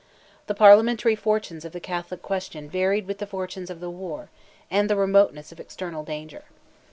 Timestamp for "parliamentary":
0.55-1.15